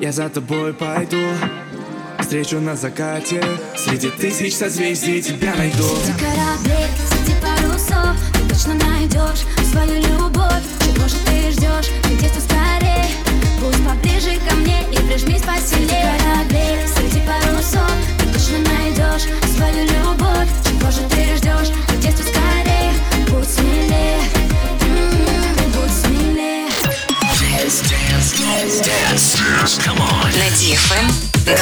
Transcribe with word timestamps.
Я 0.00 0.12
за 0.12 0.28
тобой 0.28 0.74
пойду 0.74 1.16
Встречу 2.18 2.60
на 2.60 2.76
закате. 2.76 3.42
Среди 3.76 4.10
тысяч 4.10 4.54
созвездий 4.54 5.22
тебя 5.22 5.54
найду. 5.56 5.82
Среди 5.82 6.18
кораблей, 6.18 6.86
среди 7.08 7.34
парусов 7.40 8.16
Ты 8.32 8.48
точно 8.48 8.74
найдешь 8.74 9.44
свою 9.70 9.94
любовь. 10.02 10.64
Чего 10.80 11.08
же 11.08 11.16
ты 11.26 11.50
ждешь? 11.52 11.90
Где-то 12.04 12.40
скорее? 12.40 13.06
Будь 13.60 13.76
поближе 13.86 14.38
ко 14.48 14.54
мне 14.56 14.82
и 14.90 14.96
прижмись 14.96 15.42
посильнее. 15.42 15.88
Среди 15.88 16.18
кораблей, 16.18 16.88
среди 16.94 17.20
парусов 17.26 17.92
Ты 18.18 18.26
точно 18.32 18.58
найдешь 18.58 19.28
свою 19.56 19.84
любовь. 19.84 20.48
Чего 20.64 20.90
же 20.90 21.00
ты 21.10 21.36
ждешь? 21.36 21.72
Где-то 21.98 22.22
скорее? 22.22 22.92
Будь 23.30 23.48
смелее 23.48 24.43
Dance, 28.24 28.40
dance, 28.40 28.80
dance, 28.80 29.36
dance. 29.36 29.78
Come 29.84 30.00
on. 30.00 30.32
На 30.32 30.48
DFM 30.56 31.12
21. 31.44 31.60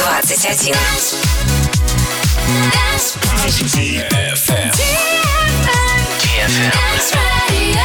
Dance 2.71 3.17
DFM. 3.67 4.71
DFM. 6.23 6.71
Dance 6.71 7.19
Radio 7.51 7.83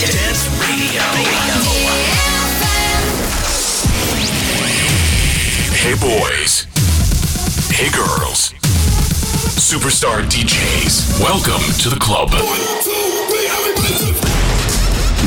Dance 0.00 0.48
Radio. 0.64 1.04
Hey 5.76 5.94
boys. 6.00 6.64
Hey 7.68 7.90
girls. 7.90 8.54
Superstar 9.60 10.24
DJs. 10.24 11.20
Welcome 11.20 11.60
to 11.80 11.90
the 11.90 11.98
club. 12.00 12.30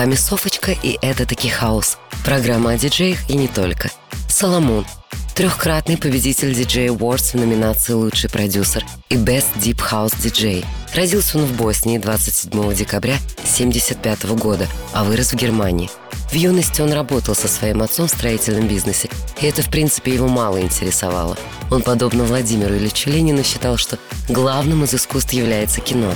Вами 0.00 0.14
Софочка 0.14 0.72
и 0.72 0.98
это 1.02 1.26
Таки 1.26 1.50
Хаус. 1.50 1.98
Программа 2.24 2.70
о 2.70 2.78
диджеях 2.78 3.28
и 3.28 3.34
не 3.34 3.48
только. 3.48 3.90
Соломон, 4.30 4.86
трехкратный 5.34 5.98
победитель 5.98 6.52
DJ 6.52 6.86
Awards 6.86 7.32
в 7.32 7.34
номинации 7.34 7.92
«Лучший 7.92 8.30
продюсер» 8.30 8.82
и 9.10 9.16
Best 9.16 9.48
Deep 9.56 9.76
House 9.76 10.14
DJ. 10.16 10.64
Родился 10.94 11.36
он 11.36 11.44
в 11.44 11.52
Боснии 11.54 11.98
27 11.98 12.72
декабря 12.72 13.16
1975 13.40 14.24
года, 14.36 14.66
а 14.94 15.04
вырос 15.04 15.34
в 15.34 15.36
Германии. 15.36 15.90
В 16.30 16.34
юности 16.34 16.80
он 16.80 16.94
работал 16.94 17.34
со 17.34 17.46
своим 17.46 17.82
отцом 17.82 18.06
в 18.06 18.10
строительном 18.10 18.68
бизнесе, 18.68 19.10
и 19.42 19.44
это, 19.44 19.60
в 19.60 19.68
принципе, 19.68 20.14
его 20.14 20.28
мало 20.28 20.62
интересовало. 20.62 21.36
Он, 21.70 21.82
подобно 21.82 22.24
Владимиру 22.24 22.74
Ильичу 22.74 23.10
Ленину, 23.10 23.44
считал, 23.44 23.76
что 23.76 23.98
главным 24.30 24.82
из 24.84 24.94
искусств 24.94 25.34
является 25.34 25.82
кино. 25.82 26.14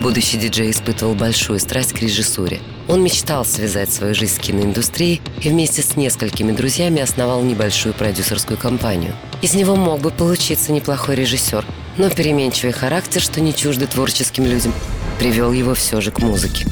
Будущий 0.00 0.38
диджей 0.38 0.72
испытывал 0.72 1.14
большую 1.14 1.60
страсть 1.60 1.92
к 1.92 2.00
режиссуре. 2.00 2.58
Он 2.90 3.04
мечтал 3.04 3.44
связать 3.44 3.92
свою 3.92 4.16
жизнь 4.16 4.34
с 4.34 4.38
киноиндустрией 4.40 5.22
и 5.40 5.48
вместе 5.48 5.80
с 5.80 5.94
несколькими 5.94 6.50
друзьями 6.50 7.00
основал 7.00 7.40
небольшую 7.40 7.94
продюсерскую 7.94 8.58
компанию. 8.58 9.14
Из 9.42 9.54
него 9.54 9.76
мог 9.76 10.00
бы 10.00 10.10
получиться 10.10 10.72
неплохой 10.72 11.14
режиссер, 11.14 11.64
но 11.98 12.10
переменчивый 12.10 12.72
характер, 12.72 13.20
что 13.20 13.40
не 13.40 13.54
чужды 13.54 13.86
творческим 13.86 14.44
людям, 14.44 14.74
привел 15.20 15.52
его 15.52 15.74
все 15.74 16.00
же 16.00 16.10
к 16.10 16.18
музыке. 16.18 16.66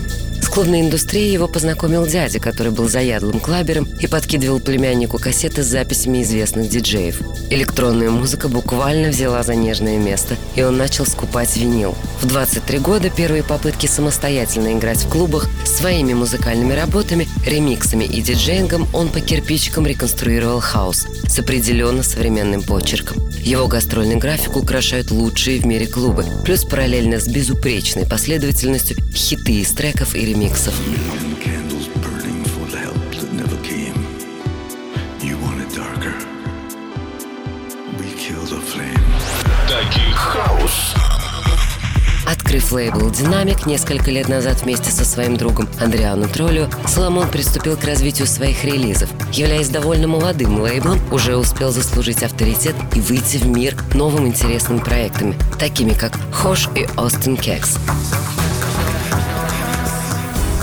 С 0.48 0.50
клубной 0.50 0.80
индустрией 0.80 1.30
его 1.30 1.46
познакомил 1.46 2.06
дядя, 2.06 2.40
который 2.40 2.72
был 2.72 2.88
заядлым 2.88 3.38
клабером 3.38 3.87
и 4.00 4.06
подкидывал 4.06 4.61
племяннику 4.61 5.18
кассеты 5.18 5.62
с 5.62 5.66
записями 5.66 6.22
известных 6.22 6.70
диджеев. 6.70 7.20
Электронная 7.50 8.08
музыка 8.08 8.48
буквально 8.48 9.11
взяла 9.11 9.42
за 9.42 9.54
нежное 9.54 9.98
место, 9.98 10.37
и 10.56 10.62
он 10.62 10.78
начал 10.78 11.04
скупать 11.04 11.54
винил. 11.58 11.94
В 12.22 12.26
23 12.26 12.78
года 12.78 13.11
первые 13.11 13.42
попытки 13.42 13.87
самостоятельно 13.87 14.72
играть 14.72 15.04
в 15.04 15.11
клубах 15.11 15.46
своими 15.66 16.14
музыкальными 16.14 16.72
работами, 16.72 17.28
ремиксами 17.44 18.04
и 18.04 18.22
диджеингом 18.22 18.88
он 18.94 19.11
по 19.11 19.20
кирпичикам 19.20 19.87
реконструировал 19.87 20.61
хаос 20.61 21.06
с 21.26 21.38
определенно 21.38 22.02
современным 22.02 22.62
почерком. 22.62 23.18
Его 23.42 23.66
гастрольный 23.66 24.16
график 24.16 24.56
украшают 24.56 25.11
лучшие 25.11 25.61
в 25.61 25.66
мире 25.66 25.87
клубы, 25.87 26.24
плюс 26.44 26.64
параллельно 26.64 27.20
с 27.20 27.28
безупречной 27.28 28.06
последовательностью 28.06 28.96
хиты 29.14 29.61
из 29.61 29.70
треков 29.72 30.14
и 30.14 30.20
ремиксов. 30.20 30.38
Хаус. 40.12 40.94
Открыв 42.24 42.70
лейбл 42.70 43.11
«Динамик» 43.11 43.66
несколько 43.66 44.12
лет 44.12 44.29
назад 44.29 44.62
вместе 44.62 44.92
со 44.92 45.05
своим 45.05 45.37
другом 45.37 45.68
Андриану 45.81 46.29
Троллио, 46.29 46.68
Соломон 46.87 47.29
приступил 47.29 47.77
к 47.77 47.83
развитию 47.83 48.29
своих 48.29 48.62
релизов. 48.64 49.11
Являясь 49.33 49.70
довольно 49.70 50.07
молодым 50.07 50.61
лейблом, 50.61 51.01
уже 51.11 51.37
успел 51.37 51.72
заслужить 51.72 52.22
авторитет 52.22 52.77
и 52.94 53.01
выйти 53.01 53.38
в 53.38 53.46
мир 53.46 53.74
новым 53.94 54.29
интересными 54.29 54.79
проектами, 54.79 55.35
такими 55.59 55.94
как 55.94 56.16
«Хош» 56.33 56.68
и 56.77 56.87
«Остин 56.96 57.37
Кекс». 57.37 57.77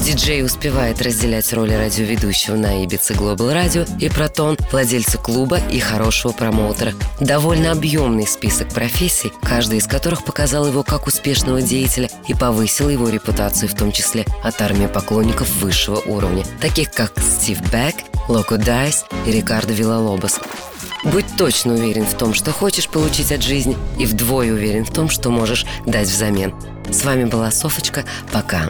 Диджей 0.05 0.45
успевает 0.45 1.01
разделять 1.01 1.51
роли 1.51 1.73
радиоведущего 1.73 2.55
на 2.55 2.83
Ибице 2.83 3.15
Global 3.15 3.51
Radio 3.51 3.89
и 3.99 4.07
Протон, 4.07 4.55
владельца 4.71 5.17
клуба 5.17 5.57
и 5.71 5.79
хорошего 5.79 6.31
промоутера. 6.31 6.93
Довольно 7.19 7.71
объемный 7.71 8.27
список 8.27 8.69
профессий, 8.69 9.33
каждый 9.41 9.79
из 9.79 9.87
которых 9.87 10.23
показал 10.23 10.67
его 10.67 10.83
как 10.83 11.07
успешного 11.07 11.59
деятеля 11.59 12.11
и 12.27 12.35
повысил 12.35 12.89
его 12.89 13.09
репутацию 13.09 13.67
в 13.67 13.73
том 13.73 13.91
числе 13.91 14.27
от 14.43 14.61
армии 14.61 14.85
поклонников 14.85 15.49
высшего 15.55 15.99
уровня, 16.05 16.45
таких 16.61 16.91
как 16.91 17.11
Стив 17.19 17.59
Бек, 17.71 17.95
Локо 18.27 18.59
Дайс 18.59 19.05
и 19.25 19.31
Рикардо 19.31 19.73
Виллалобос. 19.73 20.39
Будь 21.03 21.25
точно 21.35 21.73
уверен 21.73 22.05
в 22.05 22.15
том, 22.15 22.35
что 22.35 22.51
хочешь 22.51 22.89
получить 22.89 23.31
от 23.31 23.41
жизни, 23.41 23.75
и 23.97 24.05
вдвое 24.05 24.53
уверен 24.53 24.85
в 24.85 24.93
том, 24.93 25.09
что 25.09 25.31
можешь 25.31 25.65
дать 25.87 26.07
взамен. 26.07 26.53
С 26.91 27.03
вами 27.03 27.23
была 27.25 27.49
Софочка. 27.49 28.03
Пока. 28.31 28.69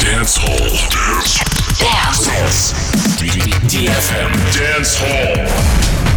Dance 0.00 0.36
Hall. 0.36 0.58
Dance. 1.78 2.26
Dance. 2.26 2.72
DFM. 3.70 4.32
Dance 4.52 4.96
Hall. 4.98 6.15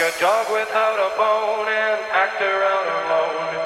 A 0.00 0.20
dog 0.20 0.46
without 0.52 0.94
a 0.94 1.10
bone, 1.16 1.66
an 1.66 1.98
actor 2.12 2.62
out 2.62 2.86
alone. 2.86 3.57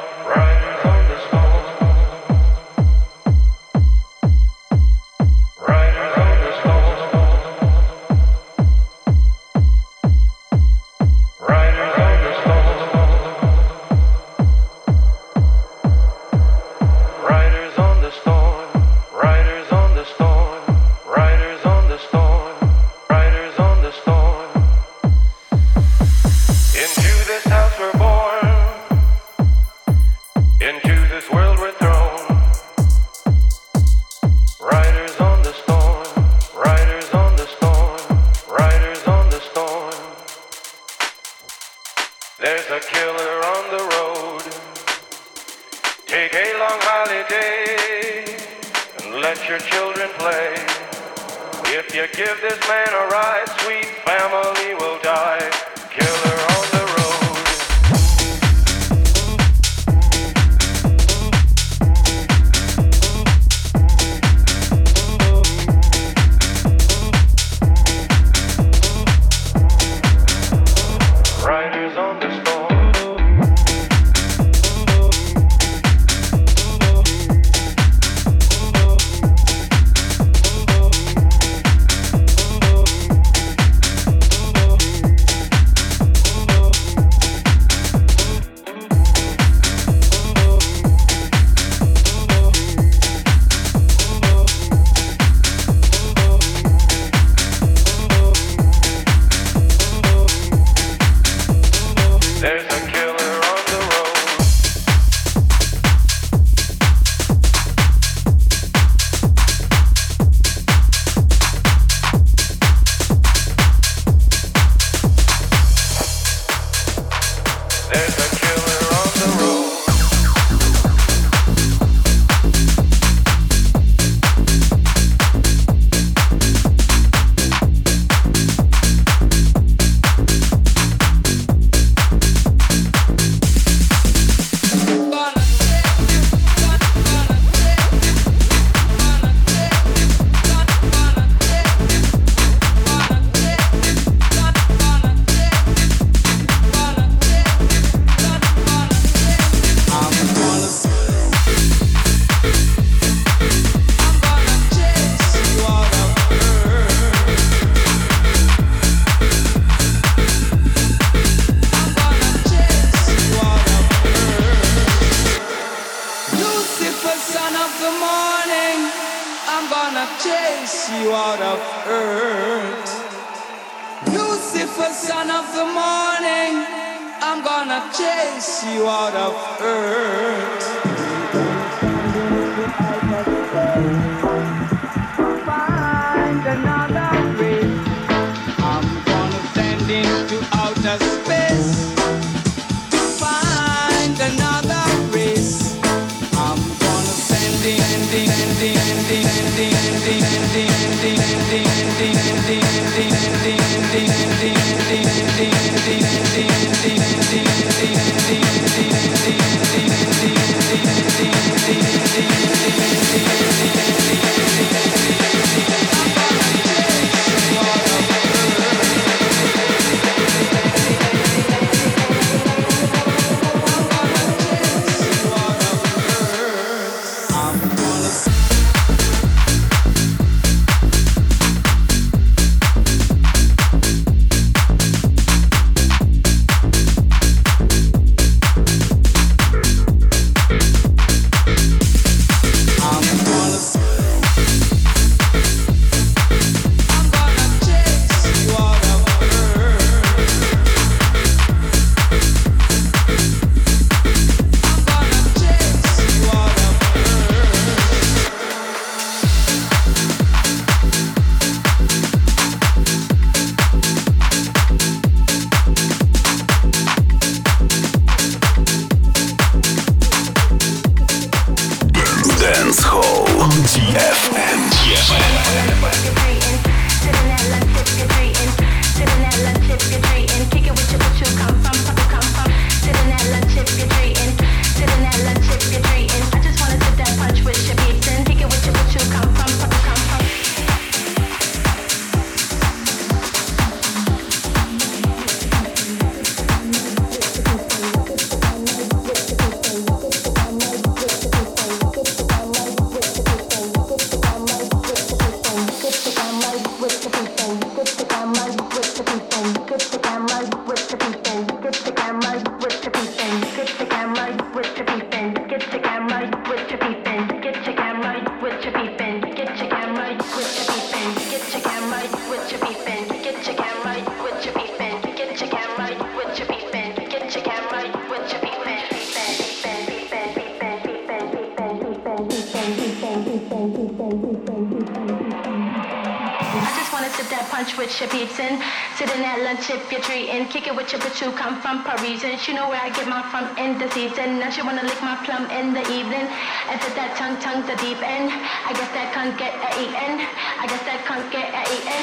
that 337.32 337.48
punch 337.48 337.80
with 337.80 337.88
your 337.96 338.12
peeps 338.12 338.36
in. 338.36 338.60
Sitting 339.00 339.24
at 339.24 339.40
lunch 339.40 339.72
if 339.72 339.88
you're 339.88 340.04
treating. 340.04 340.44
Kick 340.52 340.68
it 340.68 340.76
with 340.76 340.92
your 340.92 341.00
bitch 341.00 341.16
who 341.24 341.32
come 341.32 341.56
from 341.64 341.80
Parisian. 341.80 342.36
She 342.36 342.52
know 342.52 342.68
where 342.68 342.80
I 342.80 342.92
get 342.92 343.08
my 343.08 343.24
from 343.32 343.48
in 343.56 343.80
the 343.80 343.88
season. 343.96 344.38
Now 344.38 344.52
she 344.52 344.60
wanna 344.60 344.84
lick 344.84 345.00
my 345.00 345.16
plum 345.24 345.48
in 345.48 345.72
the 345.72 345.80
evening. 345.88 346.28
Enter 346.68 346.92
that 347.00 347.16
tongue, 347.16 347.40
tongue, 347.40 347.64
the 347.64 347.76
deep 347.80 348.00
end. 348.04 348.28
I 348.28 348.76
guess 348.76 348.92
that 348.92 349.16
can't 349.16 349.32
get 349.40 349.56
a 349.56 349.70
eaten. 349.80 350.20
I 350.60 350.68
guess 350.68 350.84
that 350.84 351.00
can't 351.08 351.26
get 351.32 351.48
a 351.56 351.62
eaten. 351.72 352.00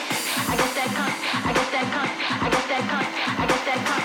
I 0.50 0.56
guess 0.58 0.74
that 0.74 0.90
can't, 0.98 1.18
I 1.46 1.52
guess 1.54 1.70
that 1.78 1.88
can't, 1.94 2.14
I 2.42 2.48
guess 2.50 2.68
that 2.74 2.84
can't, 2.90 3.10
I 3.38 3.46
guess 3.46 3.64
that 3.70 3.80
can't. 3.86 3.99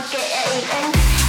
can't 0.00 0.10
get 0.10 1.20
it. 1.20 1.23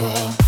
Oh. 0.00 0.47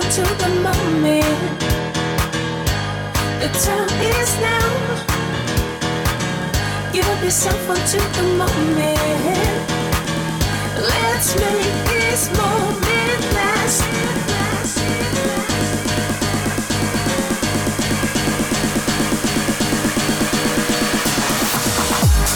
faithful 0.00 0.24
to 0.24 0.34
the 0.42 0.48
moment. 0.60 1.60
The 3.40 3.48
time 3.48 4.00
is 4.02 4.40
now. 4.40 4.68
Give 6.92 7.06
up 7.08 7.22
yourself 7.22 7.70
unto 7.70 7.98
the 7.98 8.22
moment. 8.36 9.68
Let's 10.80 11.34
make 11.36 11.74
this 11.86 12.28
moment 12.36 13.20
last. 13.34 13.84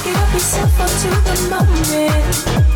Give 0.05 0.17
up 0.17 0.33
yourself 0.33 0.81
unto 0.81 1.11
the 1.29 1.37
moment. 1.51 2.68